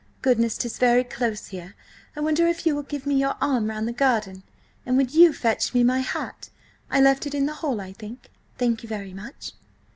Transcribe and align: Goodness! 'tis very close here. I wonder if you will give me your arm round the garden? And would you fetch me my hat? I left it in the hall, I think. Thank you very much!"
Goodness! 0.23 0.57
'tis 0.57 0.79
very 0.79 1.03
close 1.03 1.49
here. 1.49 1.75
I 2.15 2.21
wonder 2.21 2.47
if 2.47 2.65
you 2.65 2.73
will 2.73 2.81
give 2.81 3.05
me 3.05 3.13
your 3.19 3.35
arm 3.39 3.69
round 3.69 3.87
the 3.87 3.91
garden? 3.93 4.41
And 4.83 4.97
would 4.97 5.13
you 5.13 5.31
fetch 5.31 5.75
me 5.75 5.83
my 5.83 5.99
hat? 5.99 6.49
I 6.89 6.99
left 6.99 7.27
it 7.27 7.35
in 7.35 7.45
the 7.45 7.53
hall, 7.61 7.79
I 7.79 7.93
think. 7.93 8.31
Thank 8.57 8.81
you 8.81 8.89
very 8.89 9.13
much!" 9.13 9.51